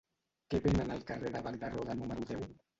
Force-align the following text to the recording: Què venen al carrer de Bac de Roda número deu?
Què 0.53 0.61
venen 0.63 0.95
al 0.95 1.05
carrer 1.11 1.33
de 1.37 1.45
Bac 1.51 1.61
de 1.67 1.73
Roda 1.77 2.01
número 2.03 2.29
deu? 2.35 2.47